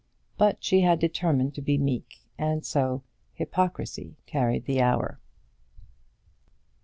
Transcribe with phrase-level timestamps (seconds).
[0.35, 3.03] But she had determined to be meek, and so
[3.35, 5.19] hypocrisy carried the hour.